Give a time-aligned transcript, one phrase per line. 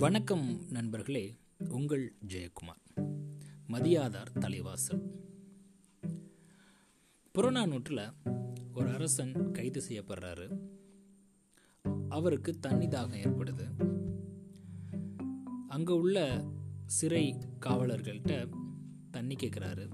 [0.00, 1.36] வணக்கம் நண்பர்களே
[1.68, 3.12] உங்கள் ஜெயக்குமார்
[3.68, 5.02] மதியாதார் தலைவாசல்.
[7.38, 8.12] புறநானூற்றில்
[8.74, 10.58] ஒரு அரசன் கைது செய்யப்படுறாரு.
[12.08, 13.88] அவருக்கு தண்ணி தாகம் ஏற்படுது.
[15.68, 16.44] அங்கே உள்ள
[16.86, 18.50] சிறை காவலர்கள்ட்ட
[19.10, 19.90] தண்ணி கேட்குறாரு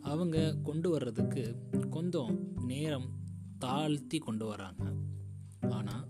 [0.00, 3.10] அவங்க கொண்டு வர்றதுக்கு கொஞ்சம் நேரம்
[3.58, 4.94] தாழ்த்தி கொண்டு வராங்க.
[5.70, 6.08] ஆனால்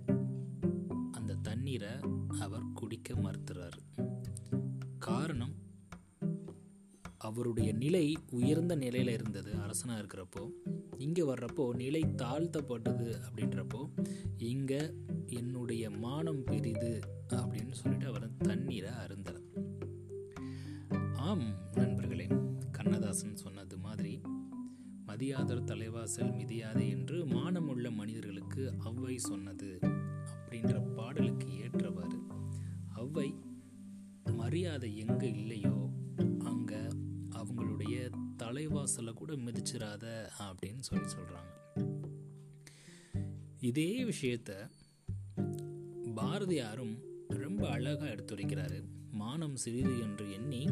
[1.13, 1.91] அந்த தண்ணீரை
[2.41, 2.70] அவர்
[3.15, 3.79] மறுத்துறார்.
[4.99, 5.55] காரணம்
[7.19, 9.55] அவருடைய நிலை உயர்ந்த நிலையில் இருந்தது.
[9.55, 10.43] அரசனாக இருக்கிறப்போ
[10.99, 13.81] இங்கே வர்றப்போ நிலை தாழ்த்தப்பட்டது அப்படின்றப்போ
[14.39, 14.95] இங்கே
[15.27, 19.43] என்னுடைய மானம் பெரிது அப்படின்னு சொல்லிட்டு அவர் தண்ணீரை அருந்தார்
[21.13, 22.27] ஆம் நண்பர்களே
[22.73, 24.21] கண்ணதாசன் சொன்னது மாதிரி
[25.07, 29.79] மதியாதர் தலைவாசல் மிதியாதே என்று மானமுள்ள மனிதர்களுக்கு அவ்வை சொன்னது.
[34.61, 35.91] மரியாதை எங்கே இல்லையோ
[36.39, 36.81] அங்கே
[37.37, 41.53] அவங்களுடைய தலைவாசலை கூட மிதிச்சிடாத அப்படின்னு சொல்லி சொல்கிறாங்க
[43.61, 44.71] இதே விஷயத்த
[46.15, 48.85] பாரதியாரும் ரொம்ப அழகாக எடுத்துரைக்கிறாரு.
[49.11, 50.69] மானம் சிறிது என்று எண்ணி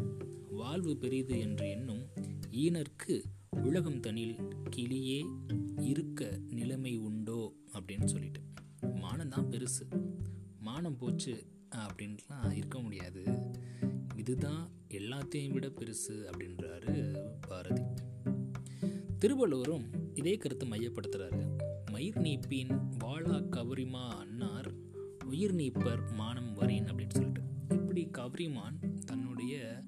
[0.49, 2.05] வாழ்வு பெரிது என்று எண்ணும்
[2.51, 3.23] ஈனர்க்கு
[3.63, 4.35] உலகம் தனில்
[4.75, 5.25] கிளியே
[5.81, 7.53] இருக்க நிலைமை உண்டோ?
[7.73, 8.41] அப்படின்னு சொல்லிட்டு.
[8.95, 10.13] மானம் தான் பெருசு.
[10.59, 13.23] மானம் போச்சு அப்படின்ட்டுலாம் இருக்க முடியாது.
[14.15, 17.17] இதுதான் எல்லாத்தையும் விட பெருசு அப்படின்றாரு
[17.47, 17.81] பாரதி.
[19.19, 21.57] திருவள்ளுவரும் இதே கருத்து மையப்படுத்துகிறாரு
[21.91, 24.71] மயிர் நீப்பின் வாழா கவரிமா அன்னார்
[25.25, 27.41] உயிர் நீப்பர் மானம் வரேன் அப்படின்னு சொல்லிட்டு.
[27.69, 29.81] இப்படி கவரிமான் தன்னுடைய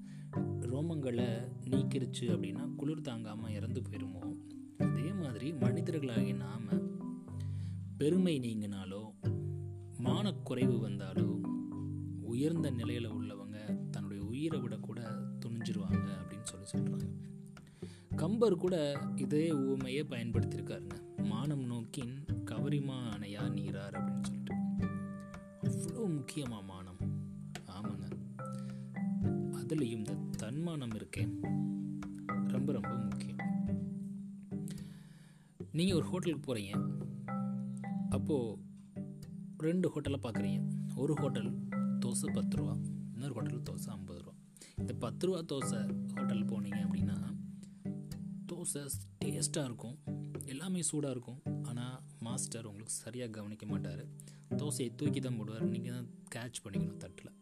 [0.60, 4.36] ரோமங்களை நீக்கிருச்சு அப்படின்னா குளிர் தாங்காமல் இறந்து போயிருமோ?
[4.78, 6.70] அதே மாதிரி மனிதர்களாகிய நாம
[7.96, 9.10] பெருமை நீங்கினாலோ
[9.98, 11.40] மானக்குறைவு வந்தாலோ
[12.42, 15.00] உயர்ந்த நிலையில் உள்ளவங்க தன்னுடைய உயிரை விட கூட
[15.40, 17.10] துணிஞ்சிருவாங்க அப்படின்னு சொல்லி சொல்கிறாங்க
[18.16, 21.22] கம்பர் கூட இதே ஊமையை பயன்படுத்தியிருக்காருங்க.
[21.22, 24.54] மானம் நோக்கின் கவரிமா அணையா நீரார் அப்படின்னு சொல்லிட்டு.
[25.62, 26.96] அவ்வளோ முக்கியமாக மானம்.
[27.70, 28.08] ஆமாங்க.
[29.52, 31.40] அதுலேயும் இந்த தன்மானம் இருக்கேன்
[32.48, 33.36] ரொம்ப ரொம்ப முக்கியம்.
[35.72, 36.88] நீங்கள் ஒரு ஹோட்டலுக்கு போகிறீங்க
[38.10, 38.58] அப்போது
[39.58, 40.60] ரெண்டு ஹோட்டலை பார்க்குறீங்க.
[40.96, 41.71] ஒரு ஹோட்டல்
[42.04, 42.74] தோசை பத்து ரூபா
[43.14, 44.34] இன்னொரு ஹோட்டலில் தோசை ஐம்பது ரூபா.
[44.80, 45.80] இந்த பத்து ரூபா தோசை
[46.14, 47.18] ஹோட்டல் போனீங்க அப்படின்னா
[48.50, 48.82] தோசை
[49.24, 49.96] டேஸ்ட்டாக இருக்கும்
[50.52, 51.40] எல்லாமே சூடாக இருக்கும்.
[51.70, 51.96] ஆனால்
[52.26, 54.02] மாஸ்டர் உங்களுக்கு சரியாக கவனிக்க மாட்டார்.
[54.60, 55.66] தோசையை தூக்கி தான் போடுவார்.
[55.74, 57.32] நீங்கள் தான் கேட்ச் பண்ணிக்கணும் தட்டில்.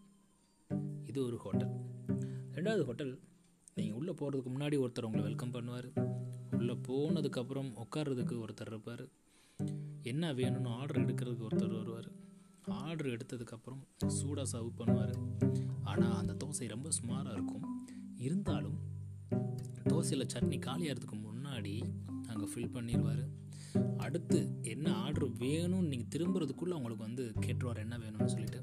[1.10, 1.74] இது ஒரு ஹோட்டல்
[2.56, 3.12] ரெண்டாவது ஹோட்டல்
[3.78, 5.88] நீங்கள் உள்ளே போகிறதுக்கு முன்னாடி ஒருத்தர் உங்களை வெல்கம் பண்ணுவார்.
[6.58, 9.04] உள்ளே போனதுக்கப்புறம் உட்கார்றதுக்கு ஒருத்தர் இருப்பார்.
[10.12, 12.10] என்ன வேணும்னு ஆர்டர் எடுக்கிறதுக்கு ஒருத்தர் வருவார்.
[12.66, 15.14] ஆர்டர் எடுத்ததுக்கப்புறம் சூடாக சர்வ் பண்ணுவார்.
[15.82, 17.66] ஆனால் அந்த தோசை ரொம்ப சுமாராக இருக்கும்.
[18.16, 18.78] இருந்தாலும்
[19.90, 21.74] தோசையில் சட்னி காலியாகிறதுக்கு முன்னாடி
[22.28, 23.24] அங்கே ஃபில் பண்ணிடுவார்
[23.96, 28.60] அடுத்து என்ன ஆர்டர் வேணும்னு நீங்கள் திரும்புறதுக்குள்ளே அவங்களுக்கு வந்து கேட்டுருவார் என்ன வேணும்னு சொல்லிட்டு.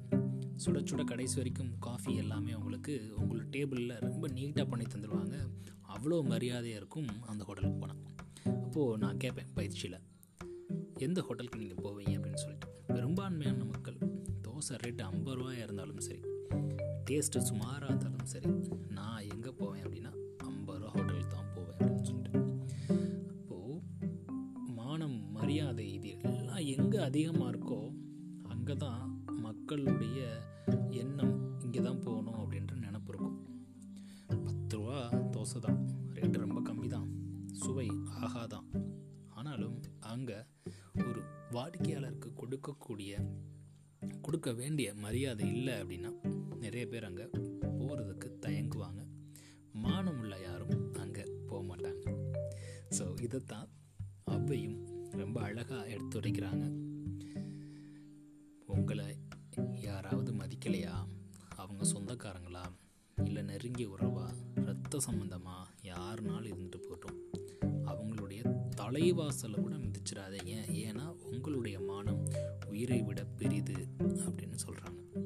[0.64, 5.36] சுட சுட கடைசி வரைக்கும் காஃபி எல்லாமே உங்களுக்கு உங்களோட டேபிளில் ரொம்ப நீட்டாக பண்ணி தந்துடுவாங்க
[5.96, 8.04] அவ்வளோ மரியாதையாக இருக்கும் அந்த ஹோட்டலுக்கு போனால்
[8.64, 10.00] அப்போது நான் கேட்பேன் பயிற்சியில்.
[11.00, 12.67] எந்த ஹோட்டலுக்கு நீங்கள் போவீங்க அப்படின்னு சொல்லிட்டு.
[12.94, 13.98] பெரும்பான்மையான மக்கள்
[14.46, 16.22] தோசை ரேட்டு ஐம்பது ரூபாயாக இருந்தாலும் சரி
[17.08, 18.50] டேஸ்ட்டு சுமாராக இருந்தாலும் சரி
[18.98, 20.12] நான் எங்கே போவேன் அப்படின்னா
[20.50, 22.42] ஐம்பது ரூபா ஹோட்டலுக்கு தான் போவேன் அப்படின்னு சொல்லிட்டு.
[23.32, 23.76] அப்போது
[24.80, 27.80] மானம் மரியாதை இது எல்லாம் எங்கே அதிகமாக இருக்கோ
[28.54, 29.02] அங்கே தான்
[29.46, 30.20] மக்களுடைய
[31.04, 33.38] எண்ணம் இங்கே தான் போகணும் அப்படின்ற நினப்பு இருக்கும்.
[34.48, 34.98] பத்து ரூபா
[35.36, 35.80] தோசை தான்.
[41.98, 43.12] வாடிக்கையாளருக்கு கொடுக்கக்கூடிய
[44.22, 46.12] கொடுக்க வேண்டிய மரியாதை இல்லை அப்படின்னா
[46.64, 47.26] நிறைய பேர் அங்கே
[47.80, 49.02] போகிறதுக்கு தயங்குவாங்க.
[49.84, 52.04] மானம் உள்ள யாரும் அங்கே போக மாட்டாங்க.
[52.98, 53.68] ஸோ இதைத்தான்
[54.32, 54.78] அவ்வையும்
[55.22, 56.66] ரொம்ப அழகாக எடுத்துரைக்கிறாங்க.
[58.66, 59.10] உங்களை
[59.88, 60.96] யாராவது மதிக்கலையா?
[61.56, 62.66] அவங்க சொந்தக்காரங்களா?
[63.26, 64.28] இல்லை நெருங்கிய உறவா?
[64.68, 67.20] ரத்த சம்மந்தமாக யாருனாலும் இருந்துட்டு போட்டோம்
[67.92, 68.42] அவங்களுடைய
[68.82, 70.54] தலைவாசலை கூட மிதிச்சிடாதீங்க.
[70.86, 71.07] ஏன்னா
[71.48, 72.28] உங்களுடைய மானம்
[72.66, 75.20] உயிரை விட பெரிது அப்படின்னு சொல்கிறாங்க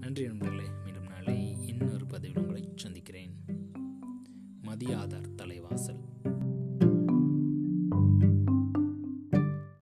[0.00, 3.34] நன்றி நண்பர்களே மீண்டும் நாளை இன்னொரு பதிவில் உங்களை சந்திக்கிறேன்.
[4.62, 6.07] மதியாதார் தலைவாசல்.